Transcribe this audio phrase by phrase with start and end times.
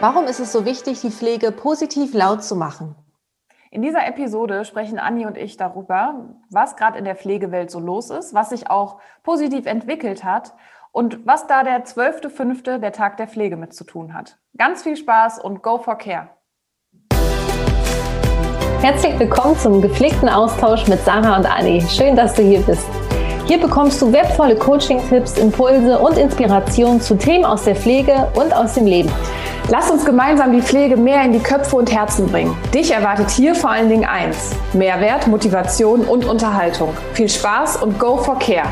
[0.00, 2.94] Warum ist es so wichtig, die Pflege positiv laut zu machen?
[3.70, 8.08] In dieser Episode sprechen Anni und ich darüber, was gerade in der Pflegewelt so los
[8.08, 10.54] ist, was sich auch positiv entwickelt hat
[10.90, 14.38] und was da der 12.05., der Tag der Pflege mit zu tun hat.
[14.56, 16.30] Ganz viel Spaß und go for care!
[18.80, 21.82] Herzlich willkommen zum gepflegten Austausch mit Sarah und Anni.
[21.82, 22.88] Schön, dass du hier bist.
[23.50, 28.74] Hier bekommst du wertvolle Coaching-Tipps, Impulse und Inspirationen zu Themen aus der Pflege und aus
[28.74, 29.10] dem Leben.
[29.68, 32.56] Lass uns gemeinsam die Pflege mehr in die Köpfe und Herzen bringen.
[32.72, 36.94] Dich erwartet hier vor allen Dingen eins: Mehrwert, Motivation und Unterhaltung.
[37.14, 38.68] Viel Spaß und go for care!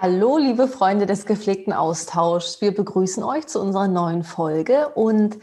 [0.00, 2.60] Hallo, liebe Freunde des gepflegten Austauschs.
[2.60, 5.38] Wir begrüßen euch zu unserer neuen Folge und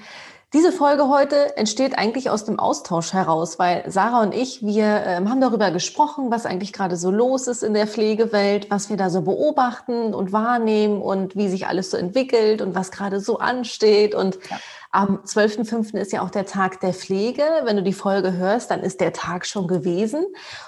[0.53, 5.29] diese Folge heute entsteht eigentlich aus dem Austausch heraus, weil Sarah und ich, wir ähm,
[5.29, 9.09] haben darüber gesprochen, was eigentlich gerade so los ist in der Pflegewelt, was wir da
[9.09, 14.13] so beobachten und wahrnehmen und wie sich alles so entwickelt und was gerade so ansteht.
[14.13, 14.57] Und ja.
[14.91, 15.97] am 12.05.
[15.97, 17.43] ist ja auch der Tag der Pflege.
[17.63, 20.25] Wenn du die Folge hörst, dann ist der Tag schon gewesen.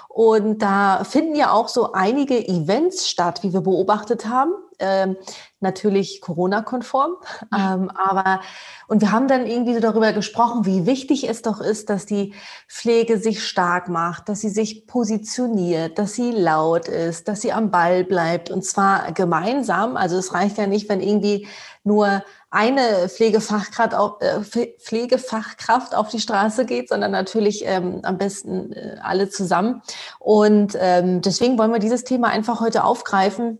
[0.08, 5.16] Und da finden ja auch so einige Events statt, wie wir beobachtet haben ähm,
[5.60, 7.16] natürlich Corona-konform.
[7.56, 8.40] Ähm, aber
[8.86, 12.34] und wir haben dann irgendwie so darüber gesprochen, wie wichtig es doch ist, dass die
[12.68, 17.70] Pflege sich stark macht, dass sie sich positioniert, dass sie laut ist, dass sie am
[17.70, 19.96] Ball bleibt und zwar gemeinsam.
[19.96, 21.48] Also es reicht ja nicht, wenn irgendwie
[21.82, 24.40] nur eine Pflegefachkraft auf, äh,
[24.78, 29.82] Pflegefachkraft auf die Straße geht, sondern natürlich ähm, am besten äh, alle zusammen.
[30.20, 33.58] Und ähm, deswegen wollen wir dieses Thema einfach heute aufgreifen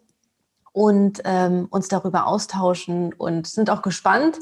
[0.75, 4.39] und ähm, uns darüber austauschen und sind auch gespannt,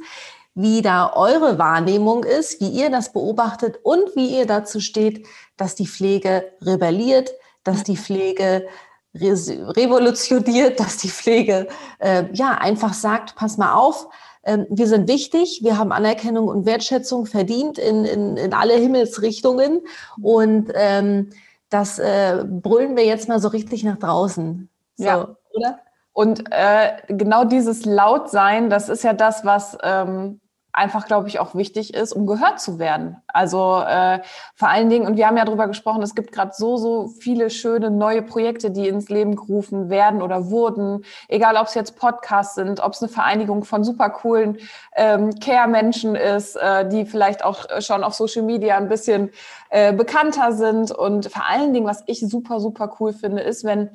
[0.55, 5.75] wie da eure Wahrnehmung ist, wie ihr das beobachtet und wie ihr dazu steht, dass
[5.75, 7.33] die Pflege rebelliert,
[7.64, 8.66] dass die Pflege
[9.14, 14.09] revolutioniert, dass die Pflege äh, ja einfach sagt, pass mal auf,
[14.44, 19.82] ähm, wir sind wichtig, wir haben Anerkennung und Wertschätzung verdient in, in, in alle Himmelsrichtungen
[20.21, 21.28] und ähm,
[21.69, 24.71] das äh, brüllen wir jetzt mal so richtig nach draußen.
[24.97, 25.37] So, ja.
[25.53, 25.78] oder?
[26.12, 30.41] Und äh, genau dieses Lautsein, das ist ja das, was ähm,
[30.75, 33.19] einfach, glaube ich, auch wichtig ist, um gehört zu werden.
[33.28, 34.21] Also äh,
[34.55, 37.51] vor allen Dingen, und wir haben ja darüber gesprochen, es gibt gerade so, so viele
[37.51, 42.55] schöne neue Projekte, die ins Leben gerufen werden oder wurden, egal ob es jetzt Podcasts
[42.55, 44.59] sind, ob es eine Vereinigung von super coolen
[44.97, 49.31] ähm, Care-Menschen ist, äh, die vielleicht auch schon auf Social Media ein bisschen
[49.69, 50.91] äh, bekannter sind.
[50.91, 53.91] Und vor allen Dingen, was ich super, super cool finde, ist, wenn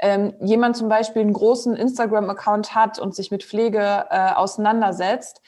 [0.00, 5.42] ähm, jemand zum Beispiel einen großen Instagram-Account hat und sich mit Pflege äh, auseinandersetzt,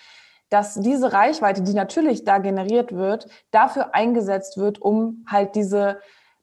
[0.51, 6.01] dass diese Reichweite, die natürlich da generiert wird, dafür eingesetzt wird, um halt diese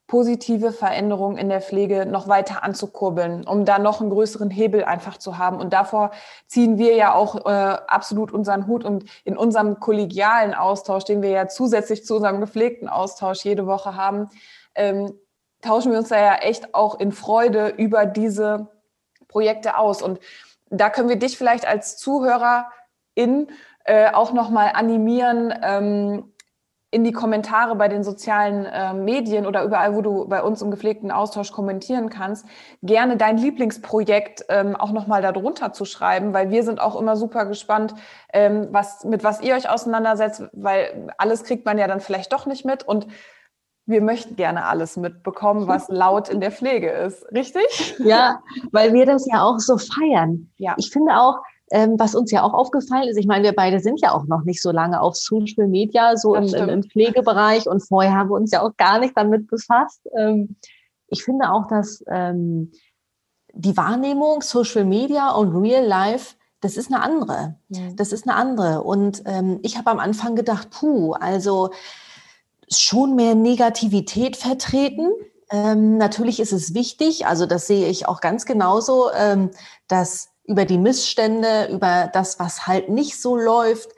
[0.10, 5.18] positive Veränderung in der Pflege noch weiter anzukurbeln, um da noch einen größeren Hebel einfach
[5.18, 5.58] zu haben.
[5.58, 6.10] Und davor
[6.48, 11.30] ziehen wir ja auch äh, absolut unseren Hut und in unserem kollegialen Austausch, den wir
[11.30, 14.30] ja zusätzlich zu unserem gepflegten Austausch jede Woche haben,
[14.74, 15.14] ähm,
[15.62, 18.68] tauschen wir uns da ja echt auch in Freude über diese
[19.28, 20.02] Projekte aus.
[20.02, 20.20] Und
[20.70, 23.48] da können wir dich vielleicht als Zuhörerin
[23.86, 26.34] äh, auch nochmal animieren, ähm,
[26.92, 30.72] in die Kommentare bei den sozialen äh, Medien oder überall, wo du bei uns im
[30.72, 32.48] gepflegten Austausch kommentieren kannst,
[32.82, 37.46] gerne dein Lieblingsprojekt ähm, auch nochmal darunter zu schreiben, weil wir sind auch immer super
[37.46, 37.94] gespannt,
[38.34, 42.48] ähm, was, mit was ihr euch auseinandersetzt, weil alles kriegt man ja dann vielleicht doch
[42.48, 43.06] nicht mit und
[43.90, 47.26] wir möchten gerne alles mitbekommen, was laut in der Pflege ist.
[47.32, 47.96] Richtig?
[48.00, 48.42] Ja,
[48.72, 50.52] weil wir das ja auch so feiern.
[50.58, 50.76] Ja.
[50.78, 51.40] Ich finde auch,
[51.72, 54.44] ähm, was uns ja auch aufgefallen ist, ich meine, wir beide sind ja auch noch
[54.44, 58.36] nicht so lange auf Social Media, so im, im, im, Pflegebereich und vorher haben wir
[58.36, 60.02] uns ja auch gar nicht damit befasst.
[60.18, 60.56] Ähm,
[61.08, 62.72] ich finde auch, dass ähm,
[63.54, 67.56] die Wahrnehmung Social Media und Real Life das ist eine andere.
[67.70, 67.96] Mhm.
[67.96, 68.84] Das ist eine andere.
[68.84, 71.70] Und ähm, ich habe am Anfang gedacht, puh, also
[72.72, 75.10] schon mehr Negativität vertreten.
[75.52, 79.52] Ähm, natürlich ist es wichtig, also das sehe ich auch ganz genauso, ähm,
[79.88, 83.90] dass über die Missstände, über das, was halt nicht so läuft,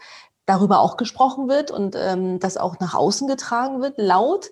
[0.46, 4.52] darüber auch gesprochen wird und ähm, das auch nach außen getragen wird, laut.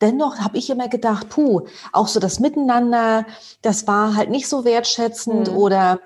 [0.00, 1.62] Dennoch habe ich immer gedacht, puh,
[1.92, 3.26] auch so das Miteinander,
[3.62, 5.56] das war halt nicht so wertschätzend mhm.
[5.56, 6.00] oder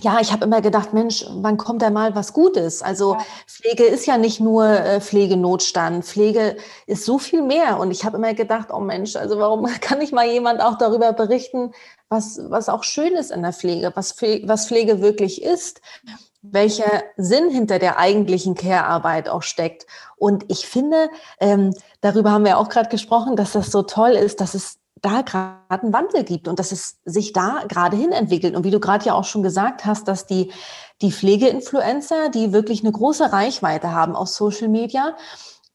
[0.00, 2.80] ja, ich habe immer gedacht, Mensch, wann kommt da mal was Gutes?
[2.80, 3.20] Also ja.
[3.46, 6.04] Pflege ist ja nicht nur äh, Pflegenotstand.
[6.04, 6.56] Pflege
[6.86, 7.78] ist so viel mehr.
[7.78, 11.12] Und ich habe immer gedacht, oh Mensch, also warum kann nicht mal jemand auch darüber
[11.12, 11.72] berichten,
[12.08, 15.82] was, was auch schön ist in der Pflege, was, Pflege, was Pflege wirklich ist,
[16.40, 19.86] welcher Sinn hinter der eigentlichen Care-Arbeit auch steckt.
[20.16, 24.40] Und ich finde, ähm, darüber haben wir auch gerade gesprochen, dass das so toll ist,
[24.40, 28.54] dass es da gerade einen Wandel gibt und dass es sich da gerade hin entwickelt.
[28.56, 30.52] Und wie du gerade ja auch schon gesagt hast, dass die,
[31.02, 35.16] die Pflegeinfluencer, die wirklich eine große Reichweite haben auf Social Media,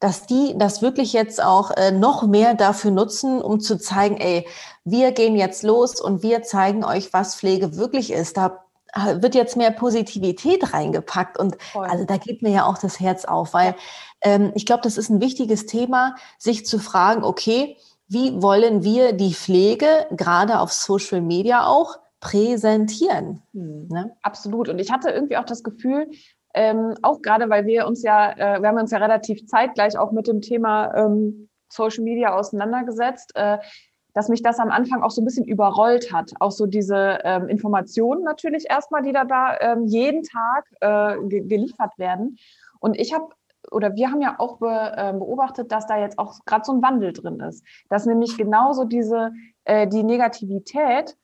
[0.00, 4.46] dass die das wirklich jetzt auch äh, noch mehr dafür nutzen, um zu zeigen, ey,
[4.84, 8.36] wir gehen jetzt los und wir zeigen euch, was Pflege wirklich ist.
[8.36, 8.64] Da
[9.20, 11.86] wird jetzt mehr Positivität reingepackt und Voll.
[11.86, 13.74] also da geht mir ja auch das Herz auf, weil
[14.22, 17.76] ähm, ich glaube, das ist ein wichtiges Thema, sich zu fragen, okay,
[18.08, 23.42] wie wollen wir die Pflege gerade auf Social Media auch präsentieren?
[23.52, 23.88] Hm.
[23.88, 24.16] Ne?
[24.22, 24.68] Absolut.
[24.68, 26.10] Und ich hatte irgendwie auch das Gefühl,
[26.54, 30.12] ähm, auch gerade, weil wir uns ja, äh, wir haben uns ja relativ zeitgleich auch
[30.12, 33.58] mit dem Thema ähm, Social Media auseinandergesetzt, äh,
[34.14, 36.32] dass mich das am Anfang auch so ein bisschen überrollt hat.
[36.40, 41.46] Auch so diese ähm, Informationen natürlich erstmal, die da, da ähm, jeden Tag äh, ge
[41.46, 42.38] geliefert werden.
[42.80, 43.28] Und ich habe
[43.70, 46.82] oder wir haben ja auch be, äh, beobachtet, dass da jetzt auch gerade so ein
[46.82, 49.32] Wandel drin ist, dass nämlich genauso diese
[49.64, 51.16] äh, die Negativität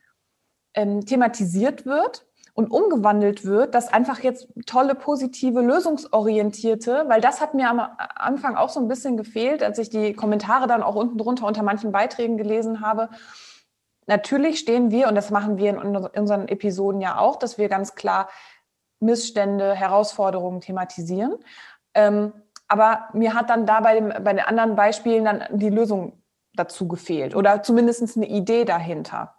[0.75, 7.55] ähm, thematisiert wird und umgewandelt wird, dass einfach jetzt tolle, positive, lösungsorientierte, weil das hat
[7.55, 11.19] mir am Anfang auch so ein bisschen gefehlt, als ich die Kommentare dann auch unten
[11.19, 13.11] drunter unter manchen Beiträgen gelesen habe.
[14.07, 17.95] Natürlich stehen wir, und das machen wir in unseren Episoden ja auch, dass wir ganz
[17.95, 18.29] klar
[19.01, 21.35] Missstände, Herausforderungen thematisieren.
[21.95, 22.33] Ähm,
[22.69, 26.23] aber mir hat dann da bei, dem, bei den anderen Beispielen dann die Lösung
[26.55, 29.35] dazu gefehlt oder zumindest eine Idee dahinter.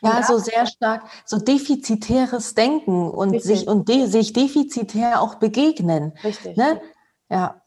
[0.00, 3.58] Ja, so sehr stark, so defizitäres Denken und Richtig.
[3.58, 6.12] sich und de, sich defizitär auch begegnen.
[6.22, 6.56] Richtig.
[6.56, 6.80] Ne?
[7.28, 7.62] Ja.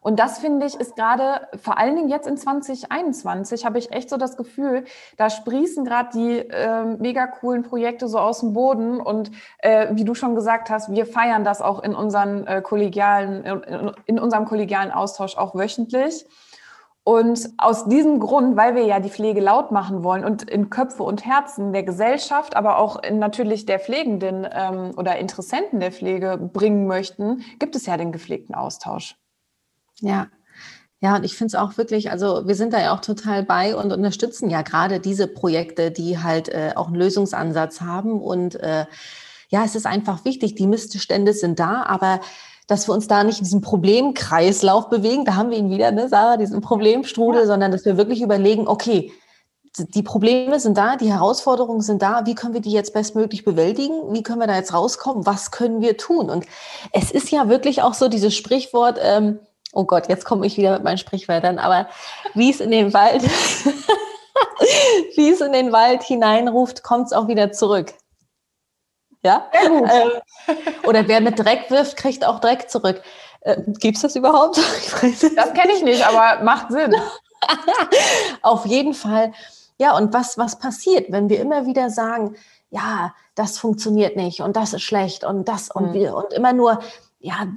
[0.00, 4.10] Und das finde ich ist gerade, vor allen Dingen jetzt in 2021, habe ich echt
[4.10, 4.84] so das Gefühl,
[5.16, 9.00] da sprießen gerade die äh, mega coolen Projekte so aus dem Boden.
[9.00, 13.44] Und äh, wie du schon gesagt hast, wir feiern das auch in unseren äh, kollegialen,
[13.44, 16.26] in, in unserem kollegialen Austausch auch wöchentlich.
[17.08, 21.04] Und aus diesem Grund, weil wir ja die Pflege laut machen wollen und in Köpfe
[21.04, 26.36] und Herzen der Gesellschaft, aber auch in natürlich der Pflegenden ähm, oder Interessenten der Pflege
[26.36, 29.16] bringen möchten, gibt es ja den gepflegten Austausch.
[30.00, 30.28] Ja.
[31.00, 33.76] Ja, und ich finde es auch wirklich, also wir sind da ja auch total bei
[33.76, 38.20] und unterstützen ja gerade diese Projekte, die halt äh, auch einen Lösungsansatz haben.
[38.20, 38.86] Und äh,
[39.50, 42.20] ja, es ist einfach wichtig, die Missstände sind da, aber
[42.66, 46.08] dass wir uns da nicht in diesem Problemkreislauf bewegen, da haben wir ihn wieder, ne,
[46.08, 47.46] Sarah, diesen Problemstrudel, ja.
[47.46, 49.12] sondern dass wir wirklich überlegen, okay,
[49.78, 52.24] die Probleme sind da, die Herausforderungen sind da.
[52.24, 54.14] Wie können wir die jetzt bestmöglich bewältigen?
[54.14, 55.26] Wie können wir da jetzt rauskommen?
[55.26, 56.30] Was können wir tun?
[56.30, 56.46] Und
[56.92, 59.38] es ist ja wirklich auch so dieses Sprichwort, ähm,
[59.76, 61.88] oh Gott, jetzt komme ich wieder mit meinen Sprichwörtern, aber
[62.34, 63.22] wie es in den Wald,
[65.16, 67.92] wie es in den Wald hineinruft, kommt es auch wieder zurück.
[69.22, 69.46] Ja?
[69.52, 69.84] Ähm,
[70.86, 73.02] oder wer mit Dreck wirft, kriegt auch Dreck zurück.
[73.40, 74.56] Äh, Gibt es das überhaupt?
[74.56, 75.20] das
[75.52, 76.94] kenne ich nicht, aber macht Sinn.
[78.42, 79.32] Auf jeden Fall.
[79.78, 82.36] Ja, und was, was passiert, wenn wir immer wieder sagen,
[82.70, 85.92] ja, das funktioniert nicht und das ist schlecht und das und mhm.
[85.92, 86.80] wir und immer nur
[87.26, 87.48] ja,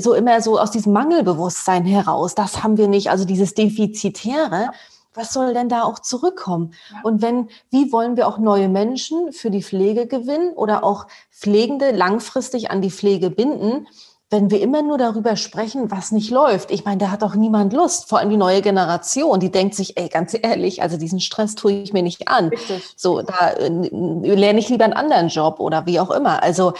[0.00, 4.70] so immer so aus diesem Mangelbewusstsein heraus, das haben wir nicht, also dieses Defizitäre,
[5.12, 6.72] was soll denn da auch zurückkommen?
[6.90, 7.00] Ja.
[7.02, 11.90] Und wenn, wie wollen wir auch neue Menschen für die Pflege gewinnen oder auch Pflegende
[11.90, 13.86] langfristig an die Pflege binden,
[14.30, 16.70] wenn wir immer nur darüber sprechen, was nicht läuft?
[16.70, 19.98] Ich meine, da hat doch niemand Lust, vor allem die neue Generation, die denkt sich,
[19.98, 22.48] ey, ganz ehrlich, also diesen Stress tue ich mir nicht an.
[22.48, 22.94] Richtig.
[22.96, 26.42] So, da äh, lerne ich lieber einen anderen Job oder wie auch immer.
[26.42, 26.72] Also,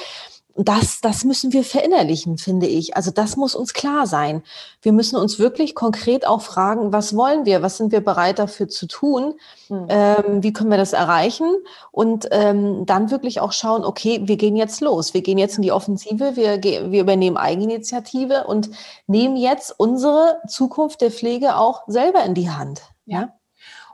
[0.56, 2.97] das, das müssen wir verinnerlichen, finde ich.
[2.97, 4.42] Also das muss uns klar sein.
[4.82, 8.68] Wir müssen uns wirklich konkret auch fragen, was wollen wir, was sind wir bereit dafür
[8.68, 9.35] zu tun,
[9.68, 9.87] mhm.
[9.88, 11.49] ähm, wie können wir das erreichen
[11.90, 15.62] und ähm, dann wirklich auch schauen, okay, wir gehen jetzt los, wir gehen jetzt in
[15.62, 18.71] die Offensive, wir, wir übernehmen Eigeninitiative und
[19.06, 22.82] nehmen jetzt unsere Zukunft der Pflege auch selber in die Hand.
[23.06, 23.35] Ja.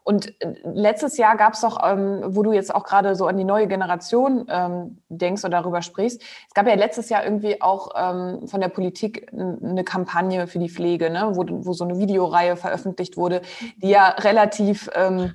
[0.08, 3.36] Und äh, letztes Jahr gab es doch, ähm, wo du jetzt auch gerade so an
[3.36, 7.90] die neue Generation ähm, denkst oder darüber sprichst, es gab ja letztes Jahr irgendwie auch
[7.94, 11.32] ähm, von der Politik eine Kampagne für die Pflege, ne?
[11.34, 13.42] wo, wo so eine Videoreihe veröffentlicht wurde,
[13.82, 15.34] die ja relativ ähm,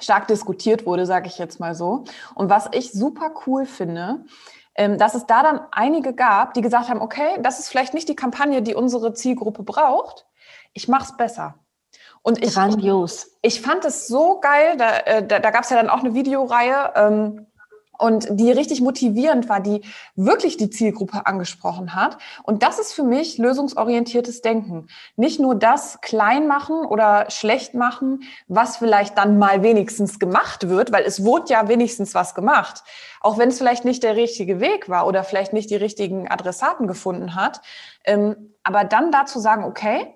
[0.00, 2.02] stark diskutiert wurde, sage ich jetzt mal so.
[2.34, 4.24] Und was ich super cool finde,
[4.74, 8.08] ähm, dass es da dann einige gab, die gesagt haben, okay, das ist vielleicht nicht
[8.08, 10.26] die Kampagne, die unsere Zielgruppe braucht,
[10.72, 11.54] ich mache es besser.
[12.24, 13.36] Und ich, Grandios.
[13.42, 16.14] Ich, fand es so geil, da, äh, da, da gab es ja dann auch eine
[16.14, 17.46] Videoreihe ähm,
[17.98, 19.82] und die richtig motivierend war, die
[20.16, 22.16] wirklich die Zielgruppe angesprochen hat.
[22.42, 24.88] Und das ist für mich lösungsorientiertes Denken.
[25.16, 30.92] Nicht nur das klein machen oder schlecht machen, was vielleicht dann mal wenigstens gemacht wird,
[30.92, 32.84] weil es wurde ja wenigstens was gemacht.
[33.20, 36.86] Auch wenn es vielleicht nicht der richtige Weg war oder vielleicht nicht die richtigen Adressaten
[36.86, 37.60] gefunden hat.
[38.06, 40.14] Ähm, aber dann dazu sagen, okay,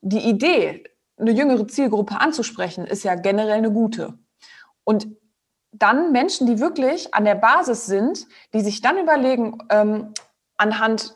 [0.00, 0.84] die Idee,
[1.20, 4.14] eine jüngere Zielgruppe anzusprechen, ist ja generell eine gute.
[4.84, 5.08] Und
[5.72, 10.12] dann Menschen, die wirklich an der Basis sind, die sich dann überlegen, ähm,
[10.56, 11.14] anhand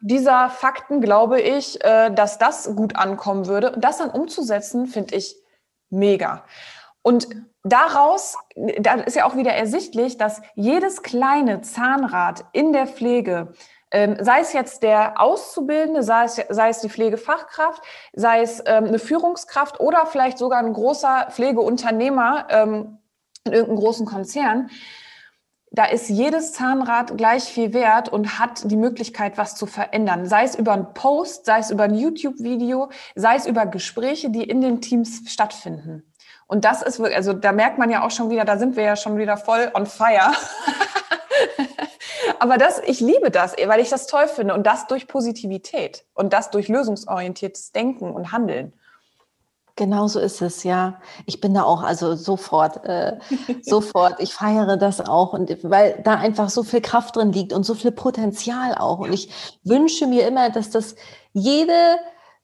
[0.00, 3.72] dieser Fakten glaube ich, äh, dass das gut ankommen würde.
[3.72, 5.36] Und das dann umzusetzen, finde ich
[5.88, 6.44] mega.
[7.00, 7.28] Und
[7.62, 13.54] daraus, da ist ja auch wieder ersichtlich, dass jedes kleine Zahnrad in der Pflege,
[14.20, 17.82] sei es jetzt der Auszubildende, sei es, sei es die Pflegefachkraft,
[18.12, 22.98] sei es ähm, eine Führungskraft oder vielleicht sogar ein großer Pflegeunternehmer ähm,
[23.44, 24.70] in irgendeinem großen Konzern,
[25.74, 30.26] da ist jedes Zahnrad gleich viel wert und hat die Möglichkeit, was zu verändern.
[30.26, 34.44] Sei es über einen Post, sei es über ein YouTube-Video, sei es über Gespräche, die
[34.44, 36.04] in den Teams stattfinden.
[36.46, 38.84] Und das ist wirklich, also da merkt man ja auch schon wieder, da sind wir
[38.84, 40.32] ja schon wieder voll on fire.
[42.38, 46.32] Aber das, ich liebe das, weil ich das toll finde und das durch Positivität und
[46.32, 48.72] das durch lösungsorientiertes Denken und Handeln.
[49.76, 51.00] Genau so ist es, ja.
[51.26, 53.18] Ich bin da auch also sofort, äh,
[53.62, 54.20] sofort.
[54.20, 57.74] Ich feiere das auch und weil da einfach so viel Kraft drin liegt und so
[57.74, 59.00] viel Potenzial auch.
[59.00, 60.94] Und ich wünsche mir immer, dass das
[61.32, 61.98] jede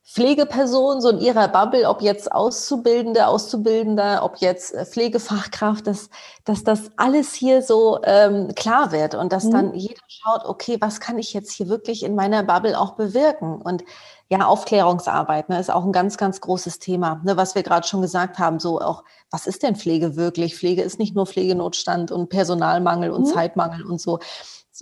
[0.04, 6.10] Pflegeperson so in ihrer Bubble, ob jetzt Auszubildende, Auszubildender, ob jetzt äh, Pflegefachkraft, dass,
[6.44, 9.50] dass das alles hier so ähm, klar wird und dass mhm.
[9.52, 13.62] dann jeder schaut, okay, was kann ich jetzt hier wirklich in meiner Bubble auch bewirken?
[13.62, 13.84] Und
[14.28, 18.00] ja, Aufklärungsarbeit ne, ist auch ein ganz, ganz großes Thema, ne, was wir gerade schon
[18.00, 18.58] gesagt haben.
[18.58, 20.56] So auch, was ist denn Pflege wirklich?
[20.56, 23.32] Pflege ist nicht nur Pflegenotstand und Personalmangel und mhm.
[23.32, 24.18] Zeitmangel und so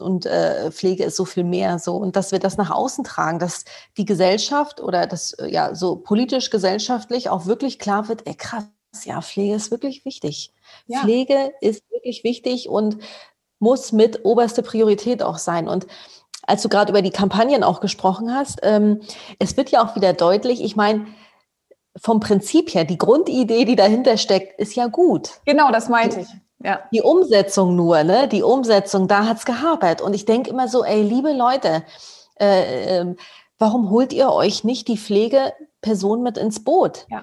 [0.01, 3.39] und äh, Pflege ist so viel mehr so und dass wir das nach außen tragen,
[3.39, 3.65] dass
[3.97, 8.65] die Gesellschaft oder das äh, ja so politisch gesellschaftlich auch wirklich klar wird, ey krass,
[9.05, 10.53] ja, Pflege ist wirklich wichtig.
[10.87, 11.01] Ja.
[11.01, 12.99] Pflege ist wirklich wichtig und
[13.59, 15.87] muss mit oberste Priorität auch sein und
[16.47, 19.03] als du gerade über die Kampagnen auch gesprochen hast, ähm,
[19.39, 21.07] es wird ja auch wieder deutlich, ich meine,
[22.01, 25.41] vom Prinzip her, die Grundidee, die dahinter steckt, ist ja gut.
[25.45, 26.29] Genau, das meinte ich.
[26.61, 26.81] Ja.
[26.93, 28.29] Die Umsetzung nur, ne?
[28.29, 30.01] Die Umsetzung, da hat's gehapert.
[30.03, 31.85] Und ich denke immer so, ey, liebe Leute,
[32.41, 33.15] äh, äh,
[33.59, 37.07] warum holt ihr euch nicht die Pflegeperson mit ins Boot?
[37.11, 37.23] Ja.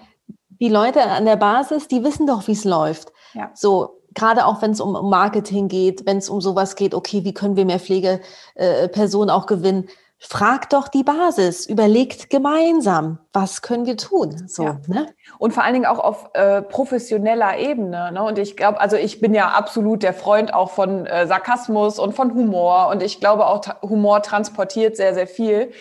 [0.61, 3.11] Die Leute an der Basis, die wissen doch, wie es läuft.
[3.33, 3.51] Ja.
[3.53, 7.33] So, gerade auch wenn es um Marketing geht, wenn es um sowas geht, okay, wie
[7.33, 9.89] können wir mehr Pflegepersonen äh, auch gewinnen?
[10.17, 14.47] Fragt doch die Basis, überlegt gemeinsam, was können wir tun.
[14.47, 14.79] So, ja.
[14.87, 15.07] ne?
[15.37, 18.11] Und vor allen Dingen auch auf äh, professioneller Ebene.
[18.11, 18.23] Ne?
[18.23, 22.13] Und ich glaube, also ich bin ja absolut der Freund auch von äh, Sarkasmus und
[22.13, 22.87] von Humor.
[22.87, 25.71] Und ich glaube auch, Humor transportiert sehr, sehr viel.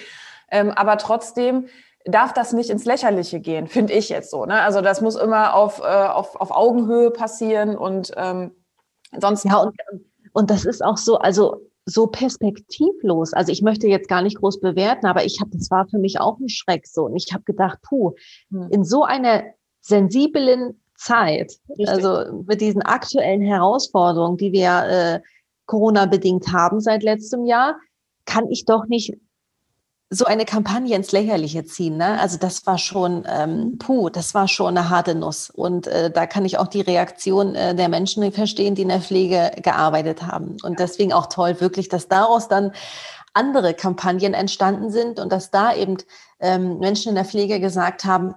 [0.51, 1.69] Ähm, aber trotzdem
[2.05, 4.45] darf das nicht ins Lächerliche gehen, finde ich jetzt so.
[4.45, 4.61] Ne?
[4.61, 8.53] Also das muss immer auf, äh, auf, auf Augenhöhe passieren und ähm,
[9.19, 9.45] sonst.
[9.45, 9.75] Ja, und,
[10.33, 13.33] und das ist auch so, also so perspektivlos.
[13.33, 16.21] Also ich möchte jetzt gar nicht groß bewerten, aber ich habe, das war für mich
[16.21, 17.05] auch ein Schreck so.
[17.05, 18.13] Und ich habe gedacht, puh,
[18.51, 18.69] hm.
[18.71, 19.45] in so einer
[19.81, 21.89] sensiblen Zeit, Richtig.
[21.89, 25.21] also mit diesen aktuellen Herausforderungen, die wir äh,
[25.67, 27.79] Corona-bedingt haben seit letztem Jahr,
[28.25, 29.15] kann ich doch nicht
[30.15, 31.97] so eine Kampagne ins Lächerliche ziehen.
[31.97, 32.21] Ne?
[32.21, 35.51] Also das war schon, ähm, puh, das war schon eine harte Nuss.
[35.51, 39.01] Und äh, da kann ich auch die Reaktion äh, der Menschen verstehen, die in der
[39.01, 40.57] Pflege gearbeitet haben.
[40.63, 42.73] Und deswegen auch toll, wirklich, dass daraus dann
[43.33, 45.97] andere Kampagnen entstanden sind und dass da eben
[46.39, 48.35] ähm, Menschen in der Pflege gesagt haben,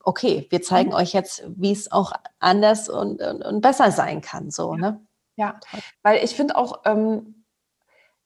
[0.00, 0.96] okay, wir zeigen mhm.
[0.96, 4.50] euch jetzt, wie es auch anders und, und, und, besser sein kann.
[4.50, 5.00] So, ne?
[5.36, 5.58] Ja,
[6.02, 7.44] weil ich finde auch, ähm,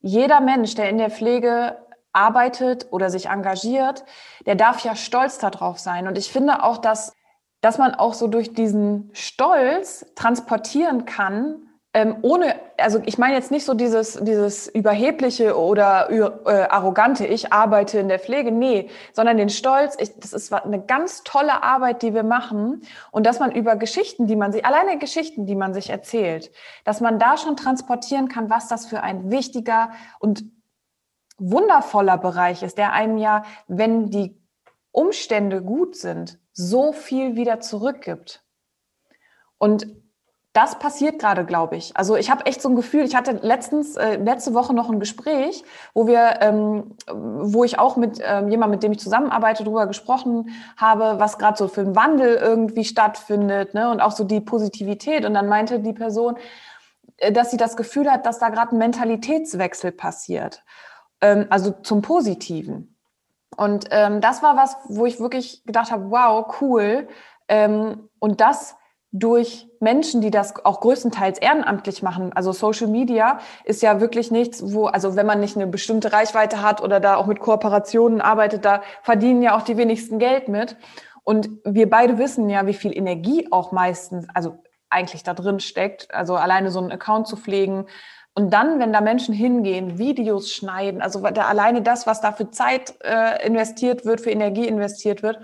[0.01, 1.77] jeder Mensch, der in der Pflege
[2.19, 4.05] arbeitet oder sich engagiert,
[4.45, 6.09] der darf ja stolz darauf sein.
[6.09, 7.15] Und ich finde auch, dass,
[7.61, 13.51] dass man auch so durch diesen Stolz transportieren kann, ähm, ohne, also ich meine jetzt
[13.51, 19.39] nicht so dieses, dieses überhebliche oder äh, arrogante, ich arbeite in der Pflege, nee, sondern
[19.39, 23.53] den Stolz, ich, das ist eine ganz tolle Arbeit, die wir machen und dass man
[23.53, 26.53] über Geschichten, die man sich, alleine Geschichten, die man sich erzählt,
[26.85, 30.45] dass man da schon transportieren kann, was das für ein wichtiger und
[31.39, 34.37] wundervoller Bereich ist, der einem ja, wenn die
[34.93, 38.43] Umstände gut sind, so viel wieder zurückgibt.
[39.59, 39.87] Und
[40.53, 41.97] das passiert gerade, glaube ich.
[41.97, 44.99] Also ich habe echt so ein Gefühl, ich hatte letztens, äh, letzte Woche noch ein
[44.99, 45.63] Gespräch,
[45.95, 50.51] wo wir, ähm, wo ich auch mit ähm, jemandem, mit dem ich zusammenarbeite, darüber gesprochen
[50.77, 53.91] habe, was gerade so für ein Wandel irgendwie stattfindet, ne?
[53.91, 55.25] Und auch so die Positivität.
[55.25, 56.37] Und dann meinte die Person,
[57.19, 60.65] äh, dass sie das Gefühl hat, dass da gerade ein Mentalitätswechsel passiert
[61.21, 62.97] ähm, also zum Positiven.
[63.57, 67.09] Und ähm, das war was, wo ich wirklich gedacht habe, wow, cool.
[67.49, 68.77] Ähm, und das
[69.11, 72.33] durch Menschen, die das auch größtenteils ehrenamtlich machen.
[72.35, 76.61] Also Social Media ist ja wirklich nichts, wo, also wenn man nicht eine bestimmte Reichweite
[76.63, 80.77] hat oder da auch mit Kooperationen arbeitet, da verdienen ja auch die wenigsten Geld mit.
[81.25, 84.59] Und wir beide wissen ja, wie viel Energie auch meistens, also
[84.91, 86.13] eigentlich da drin steckt.
[86.15, 87.87] Also alleine so einen Account zu pflegen.
[88.39, 92.53] Und dann, wenn da Menschen hingehen, Videos schneiden, also da alleine das, was da für
[92.53, 95.41] Zeit äh, investiert wird, für Energie investiert wird,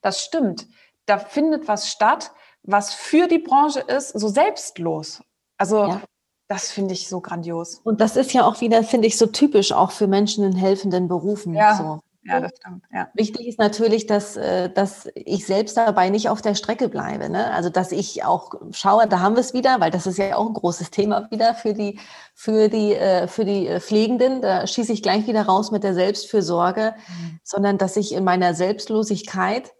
[0.00, 0.66] das stimmt.
[1.04, 2.32] Da findet was statt,
[2.62, 5.22] was für die Branche ist, so selbstlos.
[5.58, 6.00] Also ja.
[6.48, 7.82] das finde ich so grandios.
[7.84, 11.08] Und das ist ja auch wieder, finde ich, so typisch auch für Menschen in helfenden
[11.08, 11.52] Berufen.
[11.52, 11.76] Ja.
[11.76, 12.00] So.
[12.22, 12.84] Ja, das stimmt.
[12.92, 13.08] Ja.
[13.14, 17.30] Wichtig ist natürlich, dass, äh, dass ich selbst dabei nicht auf der Strecke bleibe.
[17.30, 17.50] Ne?
[17.52, 20.46] Also dass ich auch schaue, da haben wir es wieder, weil das ist ja auch
[20.46, 21.98] ein großes Thema wieder für die,
[22.34, 24.42] für die, äh, für die äh, Pflegenden.
[24.42, 27.40] Da schieße ich gleich wieder raus mit der Selbstfürsorge, mhm.
[27.42, 29.72] sondern dass ich in meiner Selbstlosigkeit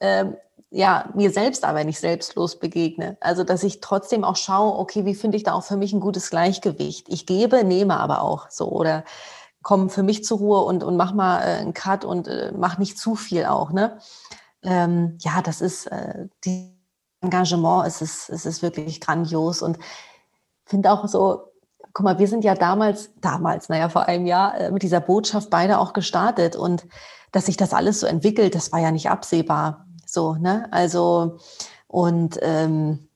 [0.00, 0.36] ähm,
[0.70, 3.16] ja, mir selbst aber nicht selbstlos begegne.
[3.20, 6.00] Also, dass ich trotzdem auch schaue, okay, wie finde ich da auch für mich ein
[6.00, 7.08] gutes Gleichgewicht?
[7.08, 9.04] Ich gebe, nehme aber auch so oder
[9.62, 12.78] komme für mich zur Ruhe und, und mach mal äh, einen Cut und äh, mach
[12.78, 13.98] nicht zu viel auch, ne?
[14.62, 16.76] Ähm, ja, das ist, äh, die
[17.20, 19.78] Engagement, es ist, es ist wirklich grandios und
[20.66, 21.52] finde auch so,
[21.92, 25.50] guck mal, wir sind ja damals, damals, naja, vor einem Jahr äh, mit dieser Botschaft
[25.50, 26.86] beide auch gestartet und
[27.32, 29.86] dass sich das alles so entwickelt, das war ja nicht absehbar.
[30.06, 30.68] So, ne?
[30.70, 31.38] Also,
[31.86, 33.07] und ähm,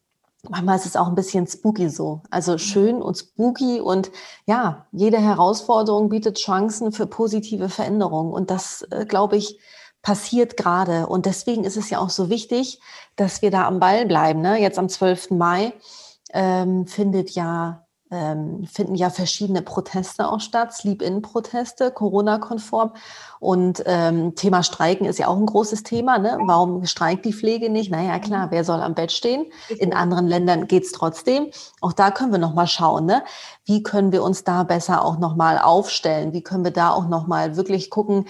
[0.49, 2.23] manchmal ist es auch ein bisschen spooky so.
[2.31, 4.11] Also schön und spooky und
[4.47, 8.33] ja, jede Herausforderung bietet Chancen für positive Veränderungen.
[8.33, 9.59] Und das, äh, glaube ich,
[10.03, 11.07] passiert gerade.
[11.07, 12.81] Und deswegen ist es ja auch so wichtig,
[13.17, 14.41] dass wir da am Ball bleiben.
[14.41, 14.61] Ne?
[14.61, 15.31] Jetzt am 12.
[15.31, 15.73] Mai
[16.33, 17.82] ähm, findet ja
[18.13, 22.93] ähm, finden ja verschiedene Proteste auch statt, Sleep-In-Proteste, Corona-konform.
[23.41, 26.19] Und ähm, Thema Streiken ist ja auch ein großes Thema.
[26.19, 26.39] Ne?
[26.45, 27.91] Warum streikt die Pflege nicht?
[27.91, 29.47] Naja, klar, wer soll am Bett stehen?
[29.79, 31.51] In anderen Ländern geht's trotzdem.
[31.81, 33.25] Auch da können wir nochmal schauen, ne?
[33.65, 36.35] wie können wir uns da besser auch nochmal aufstellen?
[36.35, 38.27] Wie können wir da auch nochmal wirklich gucken,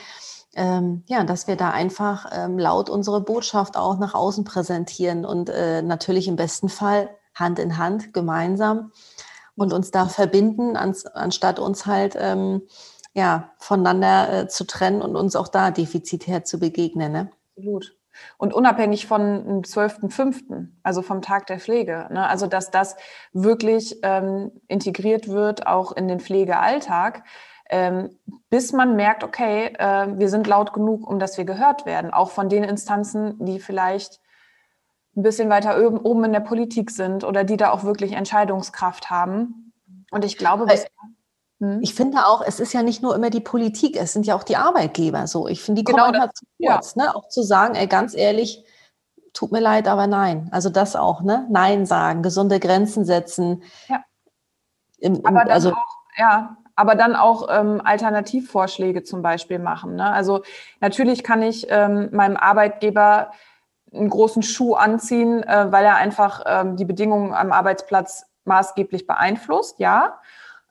[0.55, 5.49] ähm, ja, dass wir da einfach ähm, laut unsere Botschaft auch nach außen präsentieren und
[5.49, 8.93] äh, natürlich im besten Fall Hand in Hand gemeinsam
[9.57, 12.63] und uns da verbinden, ans, anstatt uns halt ähm,
[13.15, 17.13] ja, voneinander äh, zu trennen und uns auch da defizitär zu begegnen.
[17.13, 17.31] Ne?
[17.57, 17.97] Absolut.
[18.37, 22.09] Und unabhängig von dem 12.05., also vom Tag der Pflege.
[22.11, 22.27] Ne?
[22.27, 22.97] Also, dass das
[23.33, 27.25] wirklich ähm, integriert wird, auch in den Pflegealltag,
[27.71, 28.19] ähm,
[28.51, 32.31] bis man merkt, okay, äh, wir sind laut genug, um dass wir gehört werden, auch
[32.31, 34.21] von den Instanzen, die vielleicht
[35.17, 39.11] ein bisschen weiter oben, oben in der Politik sind oder die da auch wirklich Entscheidungskraft
[39.11, 39.73] haben.
[40.11, 40.87] Und ich glaube, bis,
[41.61, 41.81] hm?
[41.83, 44.43] ich finde auch, es ist ja nicht nur immer die Politik, es sind ja auch
[44.43, 45.49] die Arbeitgeber so.
[45.49, 47.05] Ich finde, die genau, kommen halt zu kurz, ja.
[47.05, 47.15] ne?
[47.15, 48.65] Auch zu sagen, ey, ganz ehrlich,
[49.33, 50.49] tut mir leid, aber nein.
[50.51, 51.47] Also das auch, ne?
[51.51, 53.63] Nein sagen, gesunde Grenzen setzen.
[53.89, 54.03] Ja.
[54.99, 59.97] Im, im, aber dann also, auch, ja, aber dann auch ähm, Alternativvorschläge zum Beispiel machen.
[59.97, 60.11] Ne?
[60.11, 60.43] Also
[60.81, 63.33] natürlich kann ich ähm, meinem Arbeitgeber
[63.95, 69.79] einen großen Schuh anziehen, äh, weil er einfach ähm, die Bedingungen am Arbeitsplatz maßgeblich beeinflusst,
[69.79, 70.19] ja.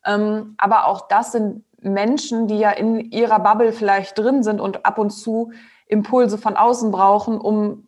[0.05, 4.85] Ähm, aber auch das sind Menschen, die ja in ihrer Bubble vielleicht drin sind und
[4.85, 5.51] ab und zu
[5.87, 7.87] Impulse von außen brauchen, um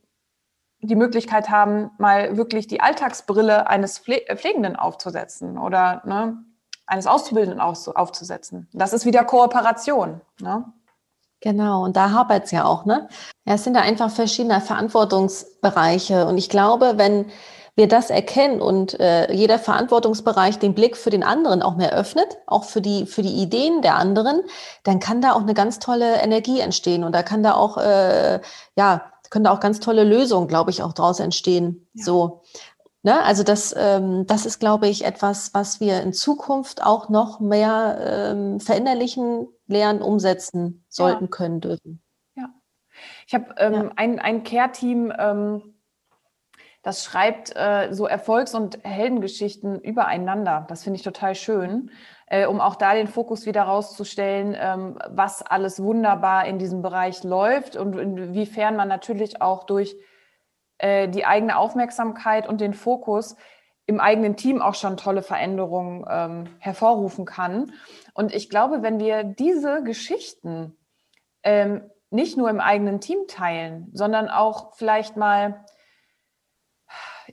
[0.81, 6.43] die Möglichkeit haben, mal wirklich die Alltagsbrille eines Pflegenden aufzusetzen oder ne,
[6.85, 8.67] eines Auszubildenden aufzusetzen.
[8.73, 10.21] Das ist wieder Kooperation.
[10.41, 10.65] Ne?
[11.43, 13.09] Genau, und da hapert es ja auch, ne?
[13.45, 16.25] Ja, es sind ja einfach verschiedene Verantwortungsbereiche.
[16.25, 17.25] Und ich glaube, wenn
[17.75, 22.37] wir das erkennen und äh, jeder Verantwortungsbereich den Blick für den anderen auch mehr öffnet,
[22.47, 24.43] auch für die, für die Ideen der anderen,
[24.85, 27.03] dann kann da auch eine ganz tolle Energie entstehen.
[27.03, 28.39] Und da kann da auch, äh,
[28.77, 31.85] ja, können da auch ganz tolle Lösungen, glaube ich, auch draus entstehen.
[31.93, 32.05] Ja.
[32.05, 32.41] So.
[33.03, 33.21] Ne?
[33.21, 38.31] Also das, ähm, das ist, glaube ich, etwas, was wir in Zukunft auch noch mehr
[38.31, 41.29] ähm, verinnerlichen, lernen, umsetzen sollten, ja.
[41.29, 42.01] können, dürfen.
[42.35, 42.49] Ja.
[43.27, 43.91] Ich habe ähm, ja.
[43.97, 45.73] ein, ein Care-Team, ähm,
[46.81, 50.65] das schreibt äh, so Erfolgs- und Heldengeschichten übereinander.
[50.69, 51.91] Das finde ich total schön,
[52.27, 57.23] äh, um auch da den Fokus wieder rauszustellen, ähm, was alles wunderbar in diesem Bereich
[57.23, 59.97] läuft und inwiefern man natürlich auch durch
[60.83, 63.37] äh, die eigene Aufmerksamkeit und den Fokus
[63.85, 67.71] im eigenen Team auch schon tolle Veränderungen ähm, hervorrufen kann.
[68.13, 70.75] Und ich glaube, wenn wir diese Geschichten
[71.43, 75.63] ähm, nicht nur im eigenen Team teilen, sondern auch vielleicht mal,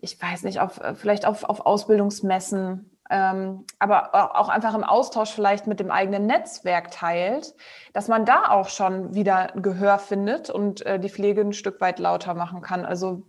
[0.00, 5.66] ich weiß nicht, auf, vielleicht auf, auf Ausbildungsmessen ähm, aber auch einfach im Austausch vielleicht
[5.66, 7.54] mit dem eigenen Netzwerk teilt,
[7.92, 11.98] dass man da auch schon wieder Gehör findet und äh, die Pflege ein Stück weit
[11.98, 12.86] lauter machen kann.
[12.86, 13.24] Also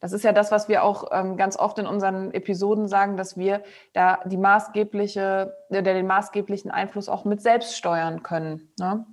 [0.00, 3.36] das ist ja das, was wir auch ähm, ganz oft in unseren Episoden sagen, dass
[3.36, 8.72] wir da die maßgebliche, der den maßgeblichen Einfluss auch mit selbst steuern können.
[8.78, 9.06] Ne?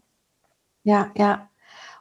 [0.83, 1.49] Ja, ja.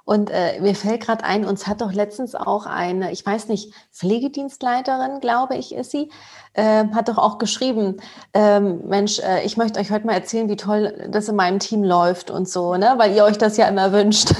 [0.04, 3.72] Und äh, mir fällt gerade ein, uns hat doch letztens auch eine, ich weiß nicht,
[3.92, 6.10] Pflegedienstleiterin, glaube ich, ist sie,
[6.54, 7.98] äh, hat doch auch geschrieben,
[8.34, 11.84] ähm, Mensch, äh, ich möchte euch heute mal erzählen, wie toll das in meinem Team
[11.84, 12.94] läuft und so, ne?
[12.96, 14.32] weil ihr euch das ja immer wünscht.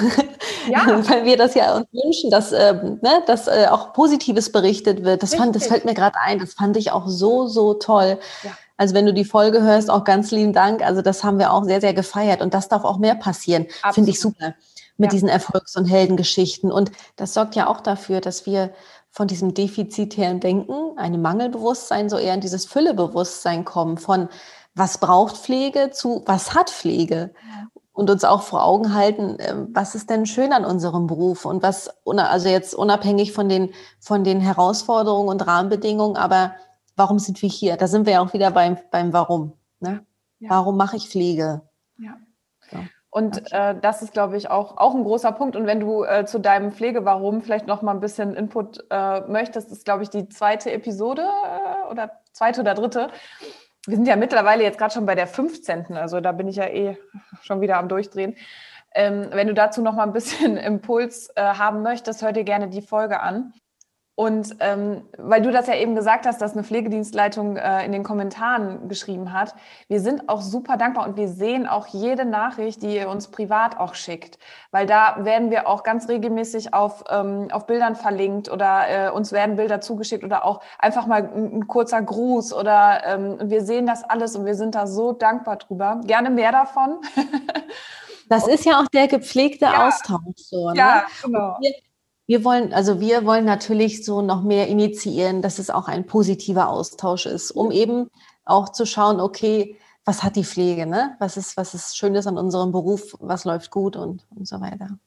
[0.68, 0.86] Ja.
[1.08, 5.22] weil wir das ja uns wünschen, dass, äh, ne, dass äh, auch Positives berichtet wird.
[5.22, 8.18] Das, fand, das fällt mir gerade ein, das fand ich auch so, so toll.
[8.42, 8.50] Ja.
[8.76, 10.82] Also wenn du die Folge hörst, auch ganz lieben Dank.
[10.84, 13.66] Also das haben wir auch sehr, sehr gefeiert und das darf auch mehr passieren.
[13.92, 14.54] Finde ich super
[14.96, 15.10] mit ja.
[15.12, 16.70] diesen Erfolgs- und Heldengeschichten.
[16.70, 18.72] Und das sorgt ja auch dafür, dass wir
[19.10, 24.28] von diesem defizitären Denken, einem Mangelbewusstsein, so eher in dieses Füllebewusstsein kommen von
[24.74, 27.34] was braucht Pflege zu was hat Pflege
[27.92, 31.62] und uns auch vor Augen halten, ähm, was ist denn schön an unserem Beruf und
[31.62, 36.54] was, also jetzt unabhängig von den, von den Herausforderungen und Rahmenbedingungen, aber
[36.96, 37.76] warum sind wir hier?
[37.76, 39.52] Da sind wir ja auch wieder beim, beim Warum.
[39.80, 40.06] Ne?
[40.38, 40.50] Ja.
[40.50, 41.62] Warum mache ich Pflege?
[43.14, 45.54] Und äh, das ist, glaube ich, auch, auch ein großer Punkt.
[45.54, 49.70] Und wenn du äh, zu deinem Pflege-Warum vielleicht noch mal ein bisschen Input äh, möchtest,
[49.70, 53.08] ist, glaube ich, die zweite Episode äh, oder zweite oder dritte.
[53.86, 55.94] Wir sind ja mittlerweile jetzt gerade schon bei der 15.
[55.94, 56.96] Also da bin ich ja eh
[57.42, 58.34] schon wieder am Durchdrehen.
[58.94, 62.68] Ähm, wenn du dazu noch mal ein bisschen Impuls äh, haben möchtest, hör dir gerne
[62.68, 63.52] die Folge an.
[64.22, 68.04] Und ähm, weil du das ja eben gesagt hast, dass eine Pflegedienstleitung äh, in den
[68.04, 69.52] Kommentaren geschrieben hat,
[69.88, 73.80] wir sind auch super dankbar und wir sehen auch jede Nachricht, die ihr uns privat
[73.80, 74.38] auch schickt,
[74.70, 79.32] weil da werden wir auch ganz regelmäßig auf, ähm, auf Bildern verlinkt oder äh, uns
[79.32, 83.86] werden Bilder zugeschickt oder auch einfach mal ein, ein kurzer Gruß oder ähm, wir sehen
[83.86, 86.00] das alles und wir sind da so dankbar drüber.
[86.04, 87.00] Gerne mehr davon.
[88.28, 89.88] Das ist ja auch der gepflegte ja.
[89.88, 90.36] Austausch.
[90.36, 90.78] So, ne?
[90.78, 91.58] Ja, genau.
[91.60, 91.74] Wir,
[92.26, 96.68] wir wollen, also wir wollen natürlich so noch mehr initiieren, dass es auch ein positiver
[96.68, 98.10] Austausch ist, um eben
[98.44, 101.16] auch zu schauen, okay, was hat die Pflege, ne?
[101.18, 104.98] Was ist, was ist Schönes an unserem Beruf, was läuft gut und, und so weiter.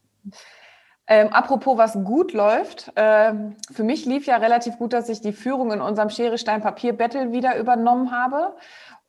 [1.08, 5.34] Ähm, apropos, was gut läuft, ähm, für mich lief ja relativ gut, dass ich die
[5.34, 8.56] Führung in unserem Schere, Stein, Papier Battle wieder übernommen habe.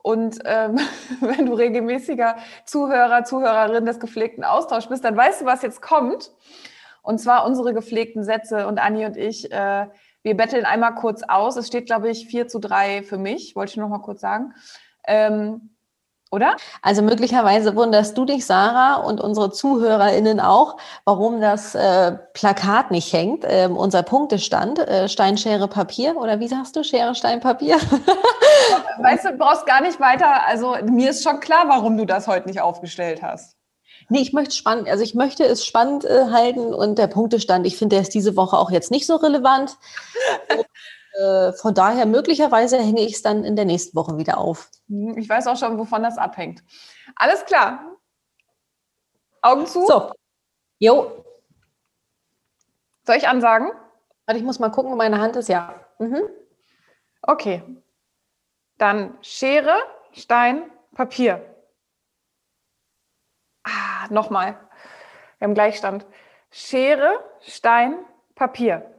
[0.03, 0.79] Und ähm,
[1.21, 6.33] wenn du regelmäßiger Zuhörer, Zuhörerin des gepflegten Austauschs bist, dann weißt du, was jetzt kommt.
[7.07, 9.87] Und zwar unsere gepflegten Sätze und Anni und ich, äh,
[10.25, 11.57] wir betteln einmal kurz aus.
[11.57, 14.55] Es steht, glaube ich, 4 zu 3 für mich, wollte ich noch mal kurz sagen.
[15.07, 15.71] Ähm,
[16.33, 16.57] oder?
[16.83, 23.13] Also möglicherweise wunderst du dich, Sarah, und unsere ZuhörerInnen auch, warum das äh, Plakat nicht
[23.13, 23.45] hängt.
[23.47, 26.17] Ähm, unser Punktestand, äh, Stein, Schere, Papier.
[26.17, 27.77] Oder wie sagst du, Schere, Stein, Papier?
[28.99, 30.45] weißt du, du brauchst gar nicht weiter.
[30.45, 33.56] Also mir ist schon klar, warum du das heute nicht aufgestellt hast.
[34.09, 37.77] Nee, ich möchte spannend, also ich möchte es spannend äh, halten und der Punktestand, ich
[37.77, 39.77] finde, der ist diese Woche auch jetzt nicht so relevant.
[40.51, 40.67] und,
[41.21, 44.71] äh, von daher möglicherweise hänge ich es dann in der nächsten Woche wieder auf.
[44.89, 46.63] Hm, ich weiß auch schon, wovon das abhängt.
[47.17, 47.97] Alles klar.
[49.43, 49.87] Augen zu.
[49.87, 50.13] So.
[50.79, 51.25] Jo.
[53.05, 53.71] Soll ich ansagen?
[54.27, 55.49] Warte, ich muss mal gucken, wo meine Hand ist.
[55.49, 55.75] Ja.
[55.99, 56.23] Mhm.
[57.23, 57.63] Okay.
[58.79, 59.77] Dann Schere,
[60.13, 61.56] Stein, Papier.
[64.11, 64.59] Nochmal.
[65.39, 66.07] Wir haben Gleichstand.
[66.51, 67.97] Schere, Stein,
[68.35, 68.91] Papier.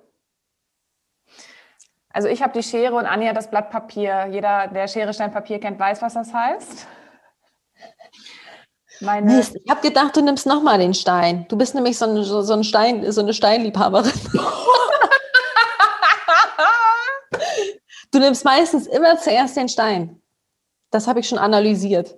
[2.09, 4.27] Also ich habe die Schere und Anja das Blatt Papier.
[4.31, 6.87] Jeder, der Schere, Stein, Papier kennt, weiß, was das heißt.
[9.01, 11.45] Meine Mist, ich habe gedacht, du nimmst nochmal den Stein.
[11.49, 14.11] Du bist nämlich so, ein, so, so, ein Stein, so eine Steinliebhaberin.
[18.11, 20.19] du nimmst meistens immer zuerst den Stein.
[20.89, 22.17] Das habe ich schon analysiert.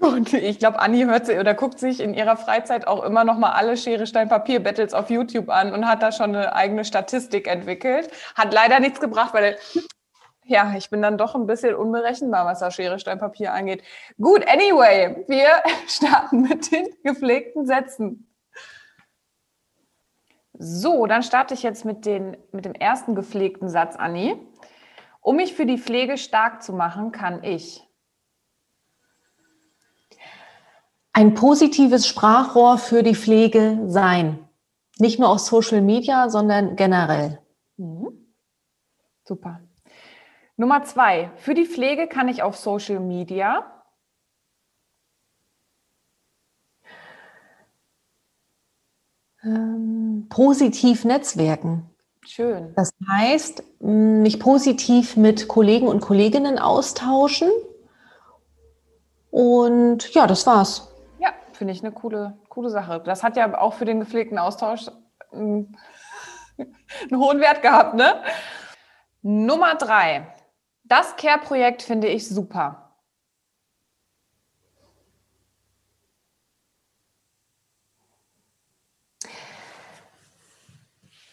[0.00, 3.36] Und ich glaube, Anni hört sie oder guckt sich in ihrer Freizeit auch immer noch
[3.36, 6.84] mal alle Schere, Stein, Papier Battles auf YouTube an und hat da schon eine eigene
[6.84, 8.08] Statistik entwickelt.
[8.36, 9.58] Hat leider nichts gebracht, weil
[10.44, 13.82] ja, ich bin dann doch ein bisschen unberechenbar, was das Schere, Stein, Papier angeht.
[14.18, 15.48] Gut, anyway, wir
[15.88, 18.24] starten mit den gepflegten Sätzen.
[20.54, 24.36] So, dann starte ich jetzt mit, den, mit dem ersten gepflegten Satz, Anni.
[25.20, 27.87] Um mich für die Pflege stark zu machen, kann ich
[31.18, 34.38] ein positives Sprachrohr für die Pflege sein.
[34.98, 37.40] Nicht nur auf Social Media, sondern generell.
[37.76, 38.12] Mhm.
[39.24, 39.60] Super.
[40.56, 41.32] Nummer zwei.
[41.34, 43.82] Für die Pflege kann ich auf Social Media
[49.42, 51.90] ähm, positiv netzwerken.
[52.24, 52.74] Schön.
[52.76, 57.50] Das heißt, mich positiv mit Kollegen und Kolleginnen austauschen.
[59.32, 60.94] Und ja, das war's.
[61.58, 63.02] Finde ich eine coole, coole Sache.
[63.04, 64.92] Das hat ja auch für den gepflegten Austausch
[65.32, 65.76] einen,
[66.56, 68.22] einen hohen Wert gehabt, ne?
[69.22, 70.32] Nummer drei.
[70.84, 72.94] Das Care-Projekt finde ich super.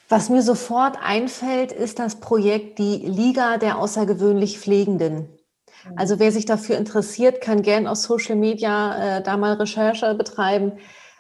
[0.10, 5.35] Was mir sofort einfällt, ist das Projekt die Liga der außergewöhnlich Pflegenden.
[5.96, 10.74] Also wer sich dafür interessiert, kann gern aus Social Media äh, da mal Recherche betreiben.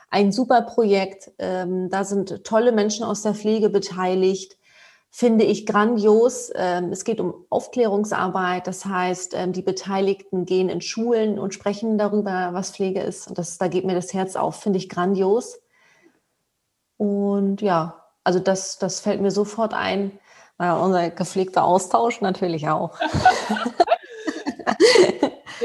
[0.09, 1.31] Ein super Projekt.
[1.39, 4.57] Ähm, da sind tolle Menschen aus der Pflege beteiligt.
[5.11, 6.51] Finde ich grandios.
[6.55, 8.67] Ähm, es geht um Aufklärungsarbeit.
[8.67, 13.27] Das heißt, ähm, die Beteiligten gehen in Schulen und sprechen darüber, was Pflege ist.
[13.27, 14.61] Und das, da geht mir das Herz auf.
[14.61, 15.59] Finde ich grandios.
[16.97, 20.19] Und ja, also das, das fällt mir sofort ein.
[20.59, 22.97] Ja, unser gepflegter Austausch natürlich auch.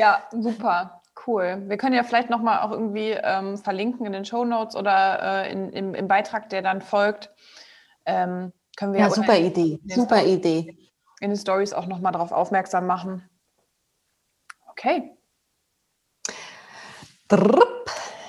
[0.01, 1.03] ja, super.
[1.27, 1.65] Cool.
[1.67, 5.53] Wir können ja vielleicht nochmal auch irgendwie ähm, verlinken in den Show Notes oder äh,
[5.53, 7.31] in, im, im, Beitrag, der dann folgt.
[8.07, 9.79] Ähm, können wir ja, super Idee.
[9.85, 10.79] Super Stories, Idee.
[11.21, 13.29] In den Stories auch nochmal darauf aufmerksam machen.
[14.71, 15.15] Okay.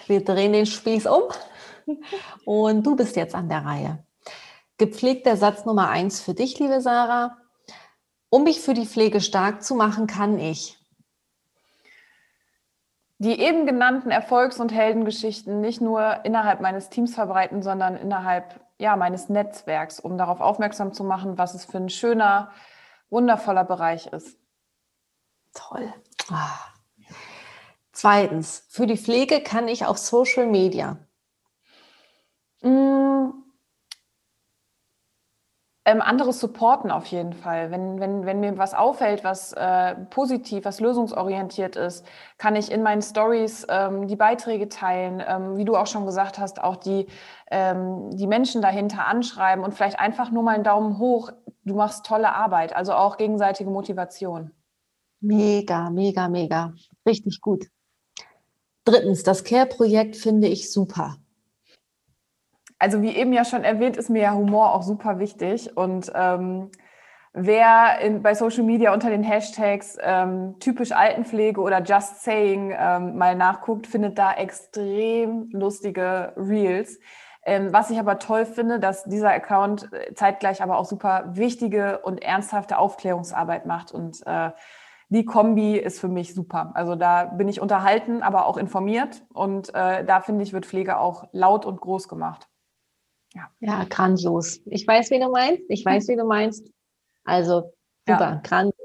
[0.07, 1.23] Wir drehen den Spieß um
[2.45, 4.03] und du bist jetzt an der Reihe.
[4.77, 7.37] Gepflegter Satz Nummer eins für dich, liebe Sarah.
[8.29, 10.80] Um mich für die Pflege stark zu machen, kann ich
[13.21, 18.95] die eben genannten Erfolgs- und Heldengeschichten nicht nur innerhalb meines Teams verbreiten, sondern innerhalb ja,
[18.95, 22.51] meines Netzwerks, um darauf aufmerksam zu machen, was es für ein schöner,
[23.11, 24.39] wundervoller Bereich ist.
[25.53, 25.93] Toll.
[26.31, 26.57] Ah.
[27.91, 30.97] Zweitens, für die Pflege kann ich auf Social Media.
[32.63, 33.40] Mmh
[35.83, 37.71] ähm, anderes supporten auf jeden Fall.
[37.71, 42.05] Wenn, wenn, wenn mir was auffällt, was äh, positiv, was lösungsorientiert ist,
[42.37, 46.37] kann ich in meinen Stories ähm, die Beiträge teilen, ähm, wie du auch schon gesagt
[46.37, 47.07] hast, auch die,
[47.49, 51.31] ähm, die Menschen dahinter anschreiben und vielleicht einfach nur mal einen Daumen hoch.
[51.63, 54.51] Du machst tolle Arbeit, also auch gegenseitige Motivation.
[55.19, 56.73] Mega, mega, mega.
[57.07, 57.65] Richtig gut.
[58.85, 61.17] Drittens, das Care-Projekt finde ich super
[62.81, 65.77] also wie eben ja schon erwähnt, ist mir ja Humor auch super wichtig.
[65.77, 66.71] Und ähm,
[67.31, 73.17] wer in, bei Social Media unter den Hashtags ähm, typisch Altenpflege oder Just Saying ähm,
[73.19, 76.99] mal nachguckt, findet da extrem lustige Reels.
[77.45, 81.99] Ähm, was ich aber toll finde, dass dieser Account äh, zeitgleich aber auch super wichtige
[81.99, 83.91] und ernsthafte Aufklärungsarbeit macht.
[83.91, 84.49] Und äh,
[85.09, 86.71] die Kombi ist für mich super.
[86.73, 89.21] Also da bin ich unterhalten, aber auch informiert.
[89.31, 92.47] Und äh, da finde ich, wird Pflege auch laut und groß gemacht.
[93.33, 93.49] Ja.
[93.59, 94.61] ja, grandios.
[94.65, 95.63] Ich weiß, wie du meinst.
[95.69, 96.67] Ich weiß, wie du meinst.
[97.23, 97.73] Also
[98.07, 98.41] super, ja.
[98.43, 98.75] grandios.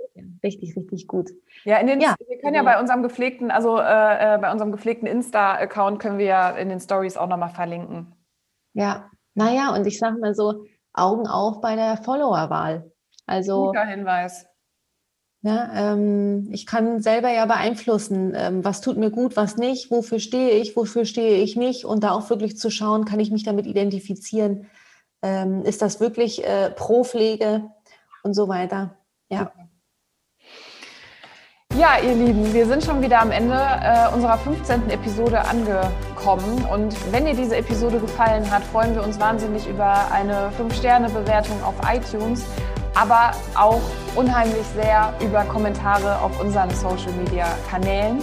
[0.42, 1.30] Richtig, richtig gut.
[1.64, 2.14] Ja, in den, ja.
[2.26, 6.26] wir können ja bei unserem gepflegten, also äh, äh, bei unserem gepflegten Insta-Account können wir
[6.26, 8.14] ja in den Stories auch nochmal verlinken.
[8.72, 12.90] Ja, naja, und ich sage mal so, Augen auf bei der Followerwahl.
[13.26, 13.66] Also.
[13.66, 14.46] Guter Hinweis.
[15.42, 20.18] Ja, ähm, ich kann selber ja beeinflussen, ähm, was tut mir gut, was nicht, wofür
[20.18, 23.44] stehe ich, wofür stehe ich nicht und da auch wirklich zu schauen, kann ich mich
[23.44, 24.66] damit identifizieren,
[25.22, 27.70] ähm, ist das wirklich äh, pro Pflege
[28.22, 28.96] und so weiter.
[29.28, 29.52] Ja.
[31.78, 34.88] Ja, ihr Lieben, wir sind schon wieder am Ende äh, unserer 15.
[34.88, 36.64] Episode angekommen.
[36.72, 41.74] Und wenn dir diese Episode gefallen hat, freuen wir uns wahnsinnig über eine 5-Sterne-Bewertung auf
[41.86, 42.46] iTunes
[42.96, 43.82] aber auch
[44.14, 48.22] unheimlich sehr über Kommentare auf unseren Social Media Kanälen.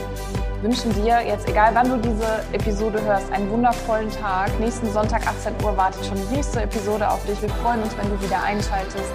[0.63, 4.59] Wünschen dir jetzt, egal wann du diese Episode hörst, einen wundervollen Tag.
[4.59, 7.39] Nächsten Sonntag 18 Uhr wartet schon die nächste Episode auf dich.
[7.41, 9.11] Wir freuen uns, wenn du wieder einschaltest.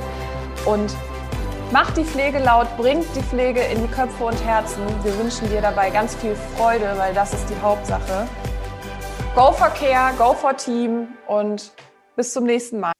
[0.65, 0.95] Und
[1.73, 4.83] mach die Pflege laut, bringt die Pflege in die Köpfe und Herzen.
[5.03, 8.29] Wir wünschen dir dabei ganz viel Freude, weil das ist die Hauptsache.
[9.35, 11.73] Go for Care, go for Team und
[12.15, 12.98] bis zum nächsten Mal.